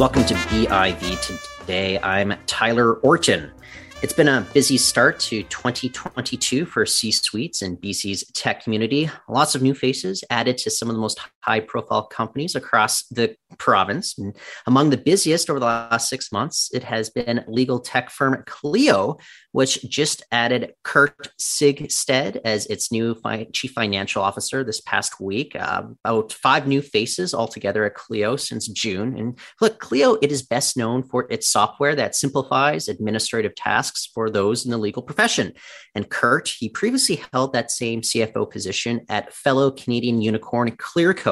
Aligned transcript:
Welcome 0.00 0.24
to 0.24 0.34
BIV 0.34 1.58
today. 1.60 1.98
I'm 1.98 2.32
Tyler 2.46 2.94
Orton. 3.00 3.52
It's 4.00 4.14
been 4.14 4.28
a 4.28 4.46
busy 4.54 4.78
start 4.78 5.20
to 5.20 5.42
2022 5.42 6.64
for 6.64 6.86
C 6.86 7.12
suites 7.12 7.60
and 7.60 7.78
BC's 7.78 8.24
tech 8.32 8.64
community. 8.64 9.10
Lots 9.28 9.54
of 9.54 9.60
new 9.60 9.74
faces 9.74 10.24
added 10.30 10.56
to 10.56 10.70
some 10.70 10.88
of 10.88 10.94
the 10.94 11.02
most 11.02 11.20
high 11.42 11.60
profile 11.60 12.04
companies 12.04 12.54
across 12.54 13.04
the 13.04 13.36
province. 13.58 14.16
And 14.18 14.36
among 14.66 14.90
the 14.90 14.96
busiest 14.96 15.50
over 15.50 15.58
the 15.58 15.66
last 15.66 16.08
six 16.08 16.30
months, 16.32 16.70
it 16.72 16.84
has 16.84 17.10
been 17.10 17.44
legal 17.48 17.80
tech 17.80 18.10
firm 18.10 18.42
Clio, 18.46 19.16
which 19.52 19.82
just 19.88 20.22
added 20.30 20.74
Kurt 20.84 21.28
Sigstede 21.38 22.40
as 22.44 22.66
its 22.66 22.92
new 22.92 23.14
fi- 23.14 23.48
chief 23.52 23.72
financial 23.72 24.22
officer 24.22 24.62
this 24.62 24.80
past 24.80 25.20
week. 25.20 25.56
Uh, 25.56 25.82
about 26.04 26.32
five 26.32 26.66
new 26.66 26.82
faces 26.82 27.34
altogether 27.34 27.84
at 27.84 27.94
Clio 27.94 28.36
since 28.36 28.68
June. 28.68 29.16
And 29.18 29.38
look, 29.60 29.78
Clio, 29.80 30.16
it 30.22 30.30
is 30.30 30.42
best 30.42 30.76
known 30.76 31.02
for 31.02 31.26
its 31.30 31.48
software 31.48 31.94
that 31.96 32.14
simplifies 32.14 32.88
administrative 32.88 33.54
tasks 33.54 34.08
for 34.12 34.30
those 34.30 34.64
in 34.64 34.70
the 34.70 34.78
legal 34.78 35.02
profession. 35.02 35.52
And 35.94 36.08
Kurt, 36.08 36.48
he 36.48 36.68
previously 36.68 37.22
held 37.32 37.52
that 37.52 37.70
same 37.70 38.02
CFO 38.02 38.50
position 38.50 39.04
at 39.08 39.32
fellow 39.32 39.70
Canadian 39.70 40.20
unicorn 40.20 40.70
Clearco. 40.76 41.29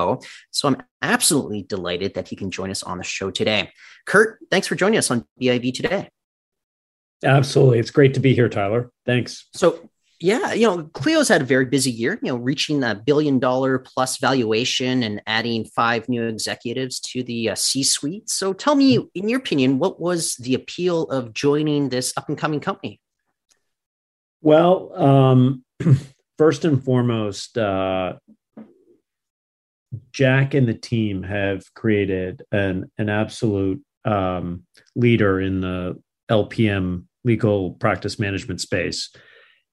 So 0.51 0.69
I'm 0.69 0.83
absolutely 1.03 1.63
delighted 1.63 2.15
that 2.15 2.29
he 2.29 2.37
can 2.37 2.51
join 2.51 2.71
us 2.71 2.83
on 2.83 2.99
the 2.99 3.05
show 3.05 3.31
today. 3.31 3.71
Kurt, 4.07 4.39
thanks 4.51 4.67
for 4.67 4.75
joining 4.75 4.99
us 4.99 5.11
on 5.11 5.25
BIV 5.41 5.75
today. 5.75 6.11
Absolutely. 7.25 7.79
It's 7.79 7.91
great 7.91 8.15
to 8.15 8.21
be 8.21 8.35
here, 8.35 8.49
Tyler. 8.49 8.91
Thanks. 9.05 9.49
So, 9.53 9.91
yeah, 10.21 10.53
you 10.53 10.67
know, 10.67 10.85
Clio's 10.85 11.29
had 11.29 11.43
a 11.43 11.45
very 11.45 11.65
busy 11.65 11.91
year, 11.91 12.19
you 12.23 12.29
know, 12.29 12.37
reaching 12.37 12.83
a 12.83 12.95
billion 12.95 13.39
dollar 13.39 13.79
plus 13.79 14.19
valuation 14.19 15.03
and 15.03 15.23
adding 15.27 15.65
five 15.65 16.09
new 16.09 16.25
executives 16.25 16.99
to 17.01 17.23
the 17.23 17.51
uh, 17.51 17.55
C 17.55 17.83
suite. 17.83 18.29
So, 18.29 18.53
tell 18.53 18.75
me, 18.75 19.09
in 19.15 19.29
your 19.29 19.39
opinion, 19.39 19.79
what 19.79 20.01
was 20.01 20.37
the 20.37 20.55
appeal 20.55 21.05
of 21.05 21.35
joining 21.35 21.89
this 21.89 22.13
up 22.17 22.29
and 22.29 22.39
coming 22.39 22.61
company? 22.61 23.01
Well, 24.41 24.93
um, 24.95 25.65
first 26.39 26.65
and 26.65 26.83
foremost, 26.83 27.59
uh, 27.59 28.15
Jack 30.13 30.55
and 30.55 30.69
the 30.69 30.75
team 30.75 31.23
have 31.23 31.63
created 31.75 32.43
an, 32.53 32.91
an 32.99 33.09
absolute 33.09 33.83
um, 34.05 34.65
leader 34.95 35.41
in 35.41 35.61
the 35.61 36.01
LPM 36.31 37.05
legal 37.25 37.73
practice 37.73 38.19
management 38.19 38.61
space. 38.61 39.11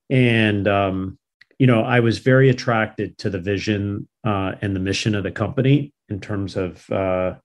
And, 0.09 0.67
um, 0.67 1.17
you 1.59 1.67
know, 1.67 1.81
I 1.81 1.99
was 1.99 2.19
very 2.19 2.49
attracted 2.49 3.17
to 3.19 3.29
the 3.29 3.39
vision 3.39 4.07
uh, 4.25 4.53
and 4.61 4.75
the 4.75 4.79
mission 4.79 5.15
of 5.15 5.23
the 5.23 5.31
company 5.31 5.93
in 6.09 6.19
terms 6.19 6.55
of 6.55 6.89
uh, 6.91 7.35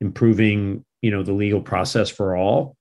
improving, 0.00 0.84
you 1.00 1.10
know, 1.10 1.22
the 1.22 1.32
legal 1.32 1.60
process 1.60 2.10
for 2.10 2.36
all. 2.36 2.76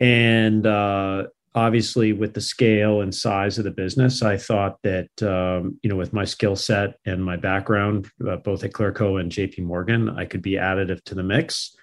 And 0.00 0.66
uh, 0.66 1.24
obviously, 1.54 2.12
with 2.12 2.34
the 2.34 2.40
scale 2.40 3.00
and 3.00 3.14
size 3.14 3.58
of 3.58 3.64
the 3.64 3.70
business, 3.70 4.22
I 4.22 4.36
thought 4.36 4.78
that, 4.82 5.10
um, 5.22 5.78
you 5.82 5.90
know, 5.90 5.96
with 5.96 6.12
my 6.12 6.24
skill 6.24 6.56
set 6.56 6.94
and 7.06 7.24
my 7.24 7.36
background, 7.36 8.10
uh, 8.28 8.36
both 8.36 8.64
at 8.64 8.72
Clearco 8.72 9.20
and 9.20 9.30
JP 9.30 9.60
Morgan, 9.60 10.08
I 10.08 10.24
could 10.24 10.42
be 10.42 10.52
additive 10.52 11.02
to 11.04 11.14
the 11.14 11.22
mix 11.22 11.76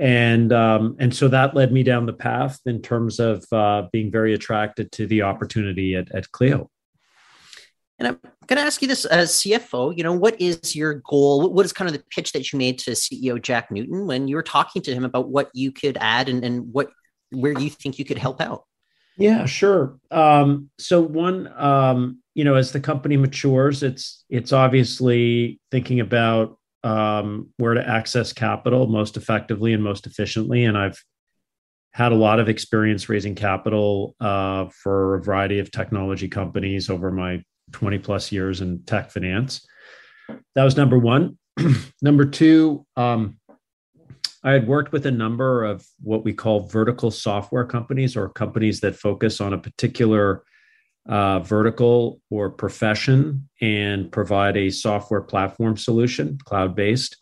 and 0.00 0.50
um, 0.50 0.96
and 0.98 1.14
so 1.14 1.28
that 1.28 1.54
led 1.54 1.72
me 1.72 1.82
down 1.82 2.06
the 2.06 2.14
path 2.14 2.58
in 2.64 2.80
terms 2.80 3.20
of 3.20 3.44
uh, 3.52 3.82
being 3.92 4.10
very 4.10 4.32
attracted 4.32 4.90
to 4.92 5.06
the 5.06 5.22
opportunity 5.22 5.94
at, 5.94 6.10
at 6.12 6.32
Clio. 6.32 6.70
And 7.98 8.08
I'm 8.08 8.18
going 8.46 8.56
to 8.56 8.62
ask 8.64 8.80
you 8.80 8.88
this 8.88 9.04
as 9.04 9.32
CFO. 9.32 9.94
You 9.94 10.02
know, 10.02 10.14
what 10.14 10.40
is 10.40 10.74
your 10.74 11.02
goal? 11.06 11.52
What 11.52 11.66
is 11.66 11.74
kind 11.74 11.86
of 11.86 11.94
the 11.94 12.02
pitch 12.08 12.32
that 12.32 12.50
you 12.50 12.58
made 12.58 12.78
to 12.80 12.92
CEO 12.92 13.40
Jack 13.40 13.70
Newton 13.70 14.06
when 14.06 14.26
you 14.26 14.36
were 14.36 14.42
talking 14.42 14.80
to 14.80 14.94
him 14.94 15.04
about 15.04 15.28
what 15.28 15.50
you 15.52 15.70
could 15.70 15.98
add 16.00 16.30
and, 16.30 16.42
and 16.42 16.72
what 16.72 16.88
where 17.30 17.52
you 17.52 17.68
think 17.68 17.98
you 17.98 18.06
could 18.06 18.16
help 18.16 18.40
out? 18.40 18.64
Yeah, 19.20 19.44
sure. 19.44 19.98
Um, 20.10 20.70
so 20.78 21.02
one, 21.02 21.52
um, 21.60 22.22
you 22.34 22.42
know, 22.42 22.54
as 22.54 22.72
the 22.72 22.80
company 22.80 23.18
matures, 23.18 23.82
it's 23.82 24.24
it's 24.30 24.52
obviously 24.52 25.60
thinking 25.70 26.00
about 26.00 26.56
um, 26.82 27.50
where 27.58 27.74
to 27.74 27.86
access 27.86 28.32
capital 28.32 28.86
most 28.86 29.18
effectively 29.18 29.74
and 29.74 29.84
most 29.84 30.06
efficiently. 30.06 30.64
And 30.64 30.78
I've 30.78 30.98
had 31.92 32.12
a 32.12 32.16
lot 32.16 32.40
of 32.40 32.48
experience 32.48 33.10
raising 33.10 33.34
capital 33.34 34.16
uh, 34.20 34.66
for 34.72 35.16
a 35.16 35.22
variety 35.22 35.58
of 35.58 35.70
technology 35.70 36.28
companies 36.28 36.88
over 36.88 37.10
my 37.10 37.42
20 37.72 37.98
plus 37.98 38.32
years 38.32 38.62
in 38.62 38.82
tech 38.84 39.10
finance. 39.10 39.66
That 40.54 40.64
was 40.64 40.78
number 40.78 40.98
one. 40.98 41.36
number 42.02 42.24
two, 42.24 42.86
um, 42.96 43.38
I 44.42 44.52
had 44.52 44.66
worked 44.66 44.92
with 44.92 45.06
a 45.06 45.10
number 45.10 45.64
of 45.64 45.86
what 46.00 46.24
we 46.24 46.32
call 46.32 46.60
vertical 46.60 47.10
software 47.10 47.64
companies 47.64 48.16
or 48.16 48.28
companies 48.30 48.80
that 48.80 48.96
focus 48.96 49.40
on 49.40 49.52
a 49.52 49.58
particular 49.58 50.44
uh, 51.08 51.40
vertical 51.40 52.20
or 52.30 52.50
profession 52.50 53.48
and 53.60 54.10
provide 54.10 54.56
a 54.56 54.70
software 54.70 55.20
platform 55.20 55.76
solution, 55.76 56.38
cloud 56.44 56.74
based. 56.74 57.16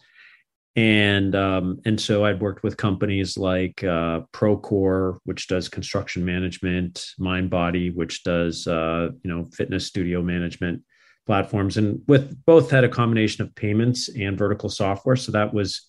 And 0.76 1.34
um, 1.34 1.80
and 1.84 2.00
so 2.00 2.24
I'd 2.24 2.40
worked 2.40 2.62
with 2.62 2.76
companies 2.76 3.36
like 3.36 3.82
uh, 3.82 4.20
Procore, 4.32 5.18
which 5.24 5.48
does 5.48 5.68
construction 5.68 6.24
management, 6.24 7.04
MindBody, 7.18 7.92
which 7.92 8.22
does 8.22 8.64
uh, 8.68 9.08
you 9.24 9.30
know 9.30 9.48
fitness 9.52 9.86
studio 9.86 10.22
management 10.22 10.82
platforms, 11.26 11.78
and 11.78 12.00
with 12.06 12.44
both 12.44 12.70
had 12.70 12.84
a 12.84 12.88
combination 12.88 13.42
of 13.42 13.52
payments 13.56 14.08
and 14.08 14.38
vertical 14.38 14.68
software. 14.68 15.16
So 15.16 15.32
that 15.32 15.52
was 15.52 15.87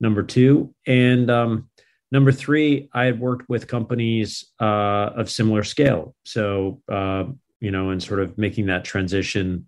number 0.00 0.22
two. 0.22 0.74
And 0.86 1.30
um, 1.30 1.70
Number 2.12 2.32
three, 2.32 2.88
I 2.92 3.04
had 3.04 3.20
worked 3.20 3.48
with 3.48 3.68
companies 3.68 4.44
uh, 4.60 5.10
of 5.14 5.30
similar 5.30 5.62
scale. 5.62 6.14
So, 6.24 6.82
uh, 6.90 7.26
you 7.60 7.70
know, 7.70 7.90
and 7.90 8.02
sort 8.02 8.20
of 8.20 8.36
making 8.36 8.66
that 8.66 8.84
transition 8.84 9.66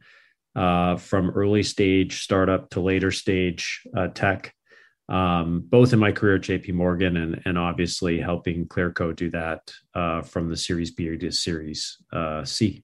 uh, 0.56 0.96
from 0.96 1.30
early 1.30 1.62
stage 1.62 2.22
startup 2.22 2.70
to 2.70 2.80
later 2.80 3.12
stage 3.12 3.82
uh, 3.96 4.08
tech, 4.08 4.52
um, 5.08 5.64
both 5.68 5.92
in 5.92 6.00
my 6.00 6.10
career 6.10 6.36
at 6.36 6.42
JP 6.42 6.74
Morgan 6.74 7.16
and, 7.16 7.42
and 7.44 7.56
obviously 7.56 8.20
helping 8.20 8.66
Clearco 8.66 9.14
do 9.14 9.30
that 9.30 9.72
uh, 9.94 10.22
from 10.22 10.48
the 10.48 10.56
Series 10.56 10.90
B 10.90 11.16
to 11.16 11.30
Series 11.30 11.98
uh, 12.12 12.44
C. 12.44 12.82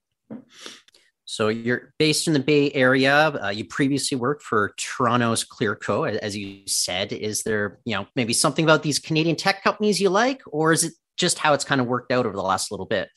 So 1.30 1.48
you're 1.48 1.92
based 1.98 2.26
in 2.26 2.32
the 2.32 2.40
Bay 2.40 2.72
Area. 2.72 3.28
Uh, 3.28 3.50
you 3.50 3.66
previously 3.66 4.16
worked 4.16 4.42
for 4.42 4.72
Toronto's 4.78 5.44
Clearco, 5.44 6.08
as 6.16 6.34
you 6.34 6.62
said. 6.66 7.12
Is 7.12 7.42
there, 7.42 7.80
you 7.84 7.94
know, 7.94 8.06
maybe 8.16 8.32
something 8.32 8.64
about 8.64 8.82
these 8.82 8.98
Canadian 8.98 9.36
tech 9.36 9.62
companies 9.62 10.00
you 10.00 10.08
like, 10.08 10.40
or 10.46 10.72
is 10.72 10.84
it 10.84 10.94
just 11.18 11.38
how 11.38 11.52
it's 11.52 11.66
kind 11.66 11.82
of 11.82 11.86
worked 11.86 12.12
out 12.12 12.24
over 12.24 12.34
the 12.34 12.42
last 12.42 12.70
little 12.70 12.86
bit? 12.86 13.10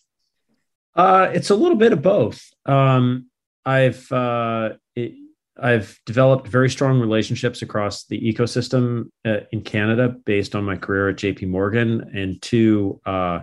Uh, 0.94 1.32
it's 1.34 1.52
a 1.52 1.56
little 1.56 1.78
bit 1.78 1.94
of 1.94 2.02
both. 2.02 2.44
Um, 2.66 3.28
I've 3.66 4.12
uh, 4.12 4.72
it, 4.94 5.14
I've 5.58 5.98
developed 6.06 6.50
very 6.50 6.70
strong 6.70 7.00
relationships 7.00 7.62
across 7.62 8.08
the 8.08 8.20
ecosystem 8.20 9.10
uh, 9.24 9.46
in 9.54 9.62
Canada 9.62 10.10
based 10.26 10.54
on 10.54 10.66
my 10.66 10.76
career 10.76 11.08
at 11.08 11.16
JP 11.16 11.48
Morgan, 11.48 12.12
and 12.14 12.42
two, 12.42 13.00
uh, 13.06 13.40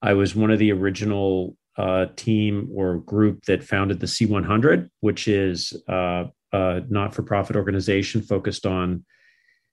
I 0.00 0.14
was 0.14 0.34
one 0.34 0.50
of 0.50 0.58
the 0.58 0.72
original 0.72 1.54
uh, 1.76 2.06
team 2.16 2.68
or 2.74 2.98
group 2.98 3.44
that 3.46 3.64
founded 3.64 4.00
the 4.00 4.06
C100, 4.06 4.88
which 5.00 5.28
is 5.28 5.72
uh, 5.88 6.24
a 6.52 6.82
not 6.88 7.14
for 7.14 7.22
profit 7.22 7.56
organization 7.56 8.22
focused 8.22 8.64
on 8.66 9.04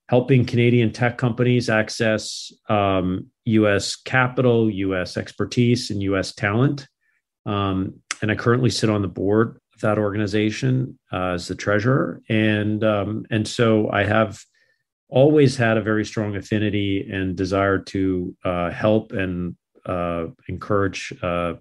helping 0.10 0.44
Canadian 0.46 0.92
tech 0.92 1.18
companies 1.18 1.70
access 1.70 2.52
um, 2.70 3.28
US 3.46 3.96
capital, 3.96 4.70
US 4.70 5.16
expertise, 5.16 5.90
and 5.90 6.02
US 6.04 6.34
talent. 6.34 6.88
Um, 7.46 8.02
and 8.22 8.32
I 8.32 8.36
currently 8.36 8.70
sit 8.70 8.90
on 8.90 9.02
the 9.02 9.08
board 9.08 9.60
of 9.74 9.82
that 9.82 9.98
organization 9.98 11.00
uh, 11.12 11.34
as 11.34 11.48
the 11.48 11.56
treasurer. 11.56 12.22
And, 12.30 12.84
um, 12.84 13.26
and 13.32 13.48
so 13.48 13.90
I 13.90 14.04
have 14.04 14.40
always 15.08 15.58
had 15.58 15.78
a 15.78 15.82
very 15.82 16.06
strong 16.06 16.36
affinity 16.36 17.08
and 17.12 17.36
desire 17.36 17.80
to 17.80 18.36
uh, 18.44 18.70
help 18.70 19.12
and 19.12 19.56
uh, 19.86 20.28
encourage 20.48 21.14
uh, 21.22 21.54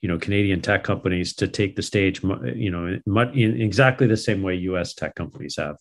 you 0.00 0.08
know 0.08 0.18
Canadian 0.18 0.60
tech 0.60 0.84
companies 0.84 1.34
to 1.34 1.48
take 1.48 1.76
the 1.76 1.82
stage, 1.82 2.22
you 2.22 2.70
know, 2.70 2.98
in 3.32 3.60
exactly 3.60 4.06
the 4.06 4.16
same 4.16 4.42
way 4.42 4.54
U.S. 4.56 4.94
tech 4.94 5.14
companies 5.14 5.56
have. 5.56 5.76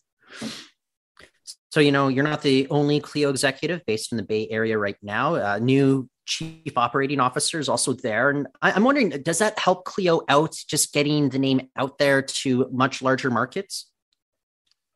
So 1.72 1.80
you 1.80 1.92
know, 1.92 2.08
you're 2.08 2.24
not 2.24 2.42
the 2.42 2.68
only 2.70 3.00
Clio 3.00 3.30
executive 3.30 3.86
based 3.86 4.12
in 4.12 4.18
the 4.18 4.24
Bay 4.24 4.48
Area 4.50 4.78
right 4.78 4.98
now. 5.02 5.36
Uh, 5.36 5.60
new 5.60 6.10
chief 6.26 6.78
operating 6.78 7.20
officer 7.20 7.60
is 7.60 7.70
also 7.70 7.94
there, 7.94 8.30
and 8.30 8.48
I, 8.62 8.72
I'm 8.72 8.84
wondering, 8.84 9.10
does 9.10 9.40
that 9.40 9.58
help 9.58 9.86
Clio 9.86 10.22
out, 10.28 10.56
just 10.68 10.94
getting 10.94 11.30
the 11.30 11.40
name 11.40 11.70
out 11.78 11.98
there 11.98 12.22
to 12.22 12.70
much 12.72 13.02
larger 13.02 13.32
markets? 13.32 13.90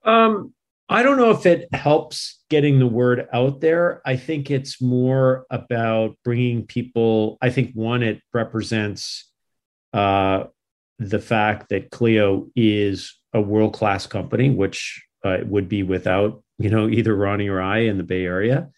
Um, 0.03 0.53
I 0.89 1.01
don't 1.01 1.17
know 1.17 1.31
if 1.31 1.45
it 1.45 1.73
helps 1.73 2.42
getting 2.53 2.79
the 2.79 2.93
word 3.01 3.27
out 3.33 3.55
there. 3.59 4.01
I 4.05 4.15
think 4.15 4.51
it's 4.51 4.81
more 4.81 5.45
about 5.49 6.09
bringing 6.23 6.65
people. 6.65 7.37
I 7.41 7.49
think 7.49 7.67
one, 7.73 8.03
it 8.03 8.21
represents 8.33 9.31
uh, 9.93 10.45
the 10.99 11.19
fact 11.19 11.69
that 11.69 11.91
Clio 11.91 12.47
is 12.55 12.95
a 13.33 13.41
world 13.41 13.73
class 13.73 14.07
company, 14.07 14.49
which 14.49 15.03
uh, 15.23 15.39
would 15.53 15.67
be 15.67 15.83
without 15.83 16.43
you 16.57 16.69
know, 16.69 16.87
either 16.87 17.15
Ronnie 17.15 17.49
or 17.49 17.61
I 17.61 17.79
in 17.79 17.97
the 17.97 18.03
Bay 18.03 18.25
Area, 18.25 18.69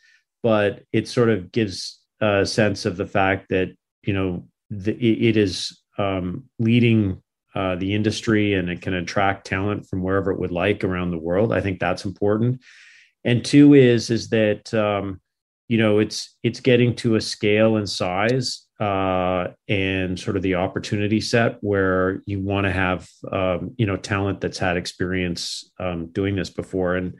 but 0.41 0.83
it 0.91 1.07
sort 1.07 1.29
of 1.29 1.51
gives 1.51 1.99
a 2.21 2.45
sense 2.45 2.85
of 2.85 2.97
the 2.97 3.05
fact 3.05 3.49
that, 3.49 3.75
you 4.03 4.13
know, 4.13 4.47
the, 4.69 4.93
it 4.93 5.37
is 5.37 5.81
um, 5.97 6.45
leading 6.59 7.21
uh, 7.53 7.75
the 7.75 7.93
industry 7.93 8.53
and 8.53 8.69
it 8.69 8.81
can 8.81 8.93
attract 8.93 9.47
talent 9.47 9.87
from 9.87 10.01
wherever 10.01 10.31
it 10.31 10.39
would 10.39 10.51
like 10.51 10.83
around 10.83 11.11
the 11.11 11.17
world. 11.17 11.53
I 11.53 11.61
think 11.61 11.79
that's 11.79 12.05
important. 12.05 12.61
And 13.25 13.43
two 13.43 13.73
is 13.73 14.09
is 14.09 14.29
that 14.29 14.73
um, 14.73 15.19
you 15.67 15.77
know 15.77 15.99
it's 15.99 16.37
it's 16.43 16.59
getting 16.59 16.95
to 16.97 17.15
a 17.15 17.21
scale 17.21 17.75
and 17.75 17.89
size 17.89 18.65
uh, 18.79 19.47
and 19.67 20.19
sort 20.19 20.37
of 20.37 20.43
the 20.43 20.55
opportunity 20.55 21.19
set 21.19 21.57
where 21.61 22.21
you 22.25 22.39
want 22.39 22.65
to 22.65 22.71
have 22.71 23.09
um, 23.31 23.73
you 23.77 23.87
know 23.87 23.97
talent 23.97 24.41
that's 24.41 24.59
had 24.59 24.77
experience 24.77 25.71
um, 25.79 26.07
doing 26.07 26.35
this 26.35 26.51
before 26.51 26.95
and 26.95 27.15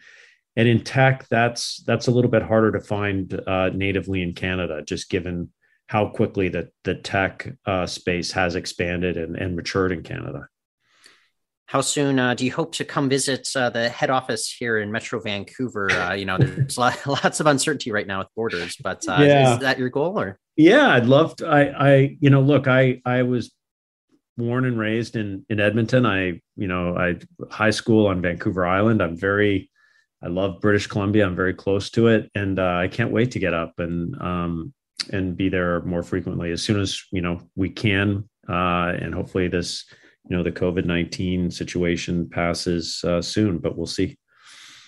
and 0.55 0.67
in 0.67 0.83
tech 0.83 1.27
that's 1.29 1.83
that's 1.87 2.07
a 2.07 2.11
little 2.11 2.31
bit 2.31 2.43
harder 2.43 2.71
to 2.71 2.79
find 2.79 3.41
uh, 3.47 3.69
natively 3.73 4.21
in 4.21 4.33
Canada 4.33 4.83
just 4.83 5.09
given 5.09 5.49
how 5.87 6.07
quickly 6.07 6.49
the 6.49 6.69
the 6.83 6.95
tech 6.95 7.51
uh, 7.65 7.85
space 7.87 8.31
has 8.31 8.55
expanded 8.55 9.17
and, 9.17 9.35
and 9.35 9.55
matured 9.55 9.91
in 9.91 10.03
Canada. 10.03 10.47
How 11.67 11.81
soon 11.81 12.19
uh, 12.19 12.35
do 12.35 12.45
you 12.45 12.51
hope 12.51 12.73
to 12.73 12.85
come 12.85 13.09
visit 13.09 13.49
uh, 13.55 13.71
the 13.71 13.89
head 13.89 14.11
office 14.11 14.51
here 14.51 14.77
in 14.77 14.91
Metro 14.91 15.19
Vancouver? 15.19 15.91
Uh, 15.91 16.13
you 16.13 16.25
know, 16.25 16.37
there's 16.37 16.77
lots 16.77 17.39
of 17.39 17.47
uncertainty 17.47 17.91
right 17.91 18.05
now 18.05 18.19
with 18.19 18.27
borders, 18.35 18.77
but 18.83 19.03
uh, 19.07 19.17
yeah. 19.19 19.53
is 19.53 19.59
that 19.59 19.79
your 19.79 19.89
goal 19.89 20.19
or? 20.19 20.39
Yeah, 20.55 20.89
I'd 20.89 21.07
love 21.07 21.35
to. 21.37 21.47
I, 21.47 21.89
I, 21.89 22.17
you 22.19 22.29
know, 22.29 22.41
look, 22.41 22.67
I, 22.67 23.01
I 23.03 23.23
was 23.23 23.51
born 24.37 24.65
and 24.65 24.77
raised 24.77 25.15
in 25.15 25.45
in 25.49 25.59
Edmonton. 25.59 26.05
I, 26.05 26.41
you 26.55 26.67
know, 26.67 26.95
I 26.95 27.17
high 27.49 27.71
school 27.71 28.07
on 28.07 28.21
Vancouver 28.21 28.65
Island. 28.65 29.01
I'm 29.01 29.17
very, 29.17 29.71
I 30.23 30.27
love 30.27 30.61
British 30.61 30.87
Columbia. 30.87 31.25
I'm 31.25 31.35
very 31.35 31.53
close 31.53 31.89
to 31.91 32.07
it, 32.07 32.29
and 32.35 32.59
uh, 32.59 32.75
I 32.75 32.87
can't 32.87 33.11
wait 33.11 33.31
to 33.31 33.39
get 33.39 33.53
up 33.53 33.79
and 33.79 34.15
um, 34.21 34.73
and 35.11 35.35
be 35.35 35.49
there 35.49 35.81
more 35.81 36.03
frequently 36.03 36.51
as 36.51 36.61
soon 36.61 36.79
as 36.79 37.01
you 37.11 37.21
know 37.21 37.41
we 37.55 37.69
can, 37.69 38.29
uh, 38.47 38.93
and 38.99 39.13
hopefully 39.13 39.47
this 39.47 39.85
you 40.29 40.35
know 40.35 40.43
the 40.43 40.51
COVID 40.51 40.85
nineteen 40.85 41.51
situation 41.51 42.29
passes 42.29 43.03
uh, 43.03 43.21
soon. 43.21 43.59
But 43.59 43.77
we'll 43.77 43.87
see. 43.87 44.17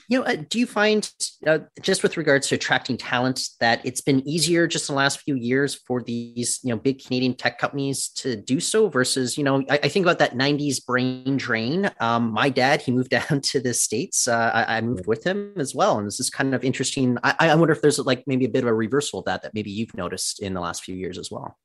You 0.10 0.20
know, 0.20 0.26
uh, 0.26 0.38
do 0.50 0.58
you 0.58 0.66
find 0.66 1.10
uh, 1.46 1.60
just 1.82 2.02
with 2.02 2.16
regards 2.16 2.48
to 2.48 2.56
attracting 2.56 2.96
talent 2.96 3.50
that 3.60 3.86
it's 3.86 4.00
been 4.00 4.26
easier 4.26 4.66
just 4.66 4.90
in 4.90 4.96
the 4.96 4.98
last 4.98 5.20
few 5.20 5.36
years 5.36 5.76
for 5.76 6.02
these 6.02 6.62
you 6.64 6.70
know 6.70 6.78
big 6.78 7.04
Canadian 7.04 7.36
tech 7.36 7.60
companies 7.60 8.08
to 8.10 8.38
do 8.38 8.62
so 8.62 8.88
versus 8.88 9.38
you 9.38 9.44
know 9.44 9.66
I, 9.70 9.80
I 9.84 9.90
think 9.90 10.06
about 10.06 10.20
that 10.20 10.34
'90s 10.34 10.86
brain 10.86 11.36
drain. 11.36 11.92
Um, 12.00 12.32
my 12.32 12.50
dad 12.50 12.82
he 12.82 12.92
moved 12.92 13.10
down 13.30 13.42
to 13.42 13.60
the 13.60 13.74
states. 13.74 14.28
Uh, 14.28 14.52
I, 14.54 14.78
I, 14.78 14.82
moved 14.82 15.08
with 15.08 15.26
him 15.26 15.54
as 15.58 15.76
well, 15.76 15.98
and 15.98 16.08
this 16.08 16.22
is 16.22 16.30
kind 16.30 16.56
of 16.56 16.64
interesting. 16.64 17.18
I, 17.24 17.36
I 17.40 17.56
wonder 17.56 17.74
if 17.74 17.82
there's 17.82 18.00
like 18.00 18.24
maybe 18.28 18.46
a 18.46 18.50
bit 18.50 18.64
of 18.64 18.70
a 18.70 18.74
reversal 18.74 19.20
of 19.20 19.26
that 19.26 19.42
that 19.42 19.54
maybe 19.54 19.72
you've 19.72 19.96
noticed 19.96 20.42
in 20.42 20.54
the 20.54 20.62
last 20.62 20.86
few 20.86 20.96
years 20.96 21.18
as 21.18 21.30
well. 21.30 21.58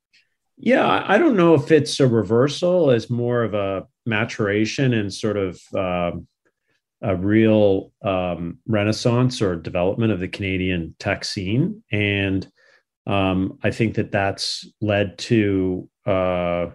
Yeah, 0.65 1.05
I 1.09 1.19
don't 1.19 1.37
know 1.37 1.55
if 1.55 1.73
it's 1.73 1.99
a 1.99 2.07
reversal 2.07 2.93
as 2.93 3.11
more 3.11 3.43
of 3.43 3.53
a 3.53 3.87
maturation 4.07 4.95
and 4.95 5.13
sort 5.13 5.37
of. 5.37 5.61
Um, 5.75 6.29
a 7.03 7.17
real 7.17 7.93
um, 8.03 8.59
renaissance 8.67 9.43
or 9.43 9.57
development 9.57 10.13
of 10.13 10.21
the 10.21 10.29
Canadian 10.29 10.95
tech 11.01 11.25
scene, 11.25 11.83
and 11.91 12.49
um, 13.09 13.59
I 13.65 13.73
think 13.73 13.97
that 13.97 14.13
that's 14.13 14.65
led 14.81 15.19
to 15.19 15.89
uh, 16.07 16.67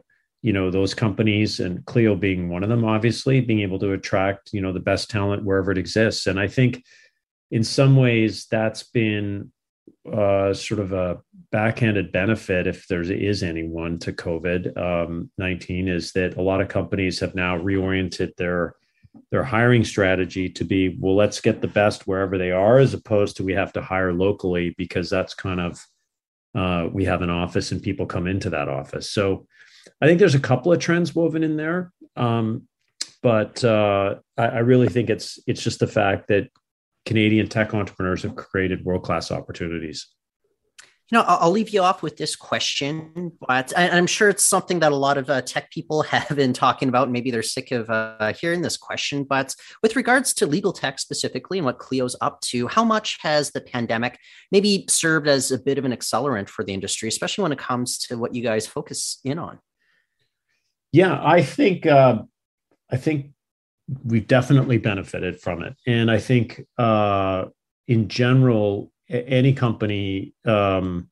you 0.42 0.52
know 0.52 0.70
those 0.70 0.94
companies 0.94 1.62
and 1.62 1.86
Clio 1.86 2.14
being 2.16 2.50
one 2.50 2.62
of 2.64 2.68
them, 2.68 2.84
obviously 2.84 3.40
being 3.40 3.62
able 3.62 3.80
to 3.80 3.94
attract 3.94 4.52
you 4.52 4.60
know 4.60 4.74
the 4.74 4.82
best 4.82 5.10
talent 5.10 5.46
wherever 5.46 5.72
it 5.72 5.78
exists, 5.78 6.28
and 6.28 6.38
I 6.38 6.50
think 6.50 6.84
in 7.50 7.64
some 7.64 7.96
ways 7.96 8.48
that's 8.52 8.84
been 8.84 9.54
uh, 10.14 10.54
sort 10.54 10.80
of 10.80 10.94
a 10.94 11.20
backhanded 11.52 12.12
benefit, 12.12 12.68
if 12.68 12.88
there 12.88 13.02
is 13.02 13.44
anyone 13.44 14.00
to 14.00 14.14
COVID 14.14 14.78
um, 14.78 15.30
nineteen, 15.38 15.88
is 15.88 16.12
that 16.14 16.38
a 16.38 16.42
lot 16.42 16.62
of 16.62 16.68
companies 16.68 17.20
have 17.20 17.36
now 17.36 17.58
reoriented 17.58 18.36
their 18.36 18.76
their 19.32 19.44
hiring 19.44 19.84
strategy 19.84 20.48
to 20.48 20.64
be 20.64 20.96
well 21.00 21.16
let's 21.16 21.42
get 21.42 21.62
the 21.62 21.68
best 21.68 22.06
wherever 22.08 22.38
they 22.38 22.52
are 22.52 22.78
as 22.78 22.94
opposed 22.94 23.36
to 23.36 23.44
we 23.44 23.54
have 23.54 23.74
to 23.74 23.82
hire 23.82 24.14
locally 24.14 24.76
because 24.78 25.10
that's 25.10 25.34
kind 25.34 25.60
of 25.60 25.84
uh, 26.56 26.88
we 26.92 27.06
have 27.06 27.22
an 27.22 27.30
office 27.30 27.72
and 27.72 27.82
people 27.82 28.06
come 28.06 28.28
into 28.28 28.50
that 28.50 28.70
office. 28.70 29.10
So 29.12 29.48
i 30.02 30.06
think 30.06 30.20
there's 30.20 30.36
a 30.36 30.40
couple 30.40 30.72
of 30.72 30.80
trends 30.80 31.16
woven 31.16 31.44
in 31.44 31.58
there 31.58 31.92
um, 32.16 32.68
but 33.22 33.64
uh, 33.64 34.16
I, 34.38 34.46
I 34.46 34.60
really 34.60 34.90
think 34.90 35.10
it's 35.10 35.40
it's 35.48 35.64
just 35.64 35.80
the 35.80 35.88
fact 35.88 36.28
that 36.28 36.50
canadian 37.08 37.48
tech 37.48 37.74
entrepreneurs 37.74 38.24
have 38.24 38.36
created 38.36 38.84
world-class 38.86 39.32
opportunities 39.32 40.08
you 41.10 41.18
know, 41.18 41.24
I'll, 41.26 41.52
leave 41.52 41.70
you 41.70 41.82
off 41.82 42.04
with 42.04 42.18
this 42.18 42.36
question, 42.36 43.32
but 43.48 43.72
I'm 43.78 44.08
sure 44.08 44.28
it's 44.28 44.44
something 44.44 44.80
that 44.80 44.92
a 44.92 44.96
lot 44.96 45.18
of 45.18 45.30
uh, 45.30 45.42
tech 45.42 45.72
people 45.72 46.02
have 46.04 46.36
been 46.36 46.52
talking 46.52 46.90
about. 46.90 47.10
Maybe 47.10 47.32
they're 47.32 47.44
sick 47.44 47.72
of 47.72 47.90
uh, 47.90 48.34
hearing 48.34 48.62
this 48.62 48.76
question, 48.76 49.24
but 49.24 49.56
with 49.82 49.96
regards 49.96 50.34
to 50.36 50.46
legal 50.46 50.74
tech 50.74 51.00
specifically 51.00 51.60
and 51.60 51.66
what 51.66 51.80
Clio's 51.80 52.18
up 52.20 52.42
to, 52.42 52.68
how 52.68 52.84
much 52.84 53.20
has 53.22 53.52
the 53.52 53.62
pandemic 53.62 54.20
maybe 54.52 54.86
served 54.90 55.30
as 55.30 55.50
a 55.50 55.58
bit 55.58 55.78
of 55.78 55.86
an 55.86 55.94
accelerant 55.94 56.50
for 56.50 56.66
the 56.66 56.74
industry, 56.74 57.08
especially 57.08 57.44
when 57.44 57.54
it 57.54 57.60
comes 57.60 57.98
to 58.00 58.18
what 58.18 58.36
you 58.36 58.44
guys 58.44 58.68
focus 58.68 59.22
in 59.24 59.40
on? 59.40 59.60
Yeah, 60.92 61.22
I 61.24 61.42
think 61.42 61.86
uh, 61.86 62.24
I 62.92 62.98
think 62.98 63.32
we've 64.04 64.28
definitely 64.28 64.78
benefited 64.78 65.40
from 65.40 65.64
it, 65.64 65.76
and 65.86 66.12
I 66.12 66.20
think 66.20 66.62
uh, 66.78 67.46
in 67.88 68.08
general 68.08 68.92
any 69.10 69.54
company 69.54 70.34
um, 70.46 71.10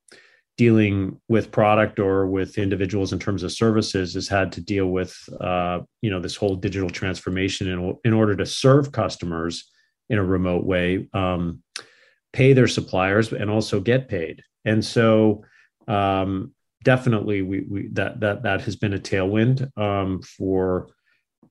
dealing 0.57 1.19
with 1.27 1.51
product 1.51 2.00
or 2.00 2.27
with 2.27 2.57
individuals 2.57 3.13
in 3.13 3.19
terms 3.19 3.44
of 3.44 3.51
services 3.51 4.13
has 4.13 4.27
had 4.27 4.51
to 4.54 4.62
deal 4.62 4.88
with 4.88 5.18
uh, 5.39 5.80
you 6.01 6.10
know 6.10 6.19
this 6.19 6.36
whole 6.36 6.56
digital 6.56 6.89
transformation 6.89 7.68
in, 7.68 7.98
in 8.04 8.13
order 8.13 8.36
to 8.36 8.45
serve 8.45 8.92
customers 8.92 9.71
in 10.10 10.18
a 10.18 10.24
remote 10.24 10.66
way 10.66 11.07
um, 11.13 11.62
pay 12.36 12.54
their 12.54 12.68
suppliers 12.68 13.31
and 13.31 13.50
also 13.50 13.80
get 13.80 14.10
paid. 14.10 14.44
And 14.66 14.83
so 14.83 15.45
um, 15.88 16.54
definitely 16.83 17.42
we, 17.42 17.62
we, 17.62 17.88
that 17.94 18.19
that 18.19 18.44
that 18.44 18.62
has 18.62 18.75
been 18.75 18.94
a 18.94 19.00
tailwind 19.00 19.75
um, 19.78 20.21
for 20.21 20.90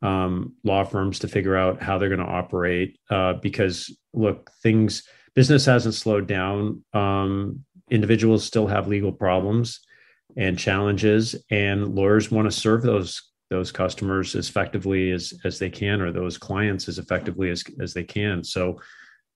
um, 0.05 0.55
law 0.65 0.85
firms 0.85 1.19
to 1.21 1.29
figure 1.29 1.57
out 1.57 1.83
how 1.83 1.97
they're 1.97 2.11
going 2.11 2.21
to 2.21 2.27
operate 2.27 2.99
uh, 3.11 3.33
because 3.33 3.97
look 4.13 4.51
things 4.63 5.03
business 5.35 5.65
hasn't 5.65 5.95
slowed 5.95 6.29
down. 6.29 6.85
Um, 6.93 7.65
individuals 7.91 8.45
still 8.45 8.67
have 8.67 8.87
legal 8.87 9.13
problems 9.13 9.81
and 10.37 10.59
challenges, 10.59 11.35
and 11.51 11.95
lawyers 11.95 12.31
want 12.31 12.47
to 12.47 12.57
serve 12.57 12.83
those 12.83 13.23
those 13.51 13.73
customers 13.73 14.35
as 14.35 14.49
effectively 14.49 15.11
as 15.11 15.33
as 15.45 15.59
they 15.59 15.71
can, 15.71 16.03
or 16.03 16.13
those 16.13 16.37
clients 16.37 16.87
as 16.87 16.99
effectively 16.99 17.51
as 17.51 17.65
as 17.81 17.95
they 17.95 18.05
can. 18.05 18.45
So 18.45 18.81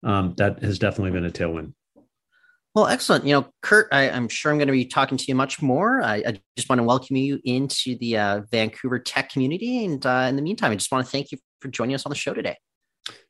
um, 0.03 0.35
that 0.37 0.63
has 0.63 0.79
definitely 0.79 1.13
been 1.13 1.25
a 1.25 1.31
tailwind. 1.31 1.73
Well, 2.75 2.87
excellent. 2.87 3.25
You 3.25 3.33
know, 3.33 3.49
Kurt, 3.63 3.89
I, 3.93 4.03
am 4.03 4.29
sure 4.29 4.53
I'm 4.53 4.59
going 4.59 4.69
to 4.69 4.73
be 4.73 4.85
talking 4.85 5.19
to 5.19 5.25
you 5.27 5.35
much 5.35 5.61
more. 5.61 6.03
I, 6.03 6.17
I 6.17 6.41
just 6.57 6.69
want 6.69 6.79
to 6.79 6.85
welcome 6.85 7.17
you 7.17 7.41
into 7.45 7.97
the 7.99 8.19
uh, 8.19 8.43
Vancouver 8.51 8.99
tech 8.99 9.31
community. 9.31 9.85
And 9.85 10.05
uh, 10.05 10.27
in 10.29 10.37
the 10.37 10.43
meantime, 10.43 10.73
I 10.73 10.77
just 10.77 10.93
want 10.93 11.05
to 11.05 11.11
thank 11.11 11.33
you 11.33 11.39
for 11.61 11.69
joining 11.69 11.95
us 11.95 12.07
on 12.07 12.11
the 12.11 12.17
show 12.17 12.35
today. 12.35 12.57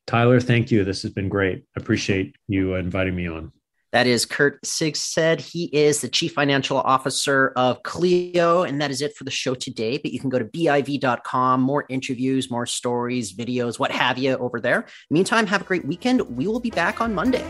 Tyler, 0.05 0.39
thank 0.39 0.71
you. 0.71 0.83
This 0.83 1.01
has 1.03 1.11
been 1.11 1.29
great. 1.29 1.63
I 1.75 1.79
appreciate 1.79 2.35
you 2.47 2.75
inviting 2.75 3.15
me 3.15 3.27
on. 3.27 3.51
That 3.91 4.05
is 4.05 4.25
Kurt 4.25 4.61
Sigstede. 4.61 5.39
He 5.39 5.65
is 5.65 6.01
the 6.01 6.09
Chief 6.09 6.33
Financial 6.33 6.77
Officer 6.77 7.53
of 7.55 7.81
Clio. 7.81 8.63
And 8.63 8.79
that 8.81 8.91
is 8.91 9.01
it 9.01 9.15
for 9.15 9.23
the 9.23 9.31
show 9.31 9.55
today. 9.55 9.97
But 9.97 10.11
you 10.11 10.19
can 10.19 10.29
go 10.29 10.37
to 10.37 10.45
biv.com, 10.45 11.61
more 11.61 11.85
interviews, 11.89 12.51
more 12.51 12.67
stories, 12.67 13.33
videos, 13.33 13.79
what 13.79 13.91
have 13.91 14.19
you 14.19 14.37
over 14.37 14.59
there. 14.59 14.85
Meantime, 15.09 15.47
have 15.47 15.61
a 15.61 15.65
great 15.65 15.85
weekend. 15.85 16.21
We 16.21 16.45
will 16.45 16.59
be 16.59 16.69
back 16.69 17.01
on 17.01 17.15
Monday. 17.15 17.43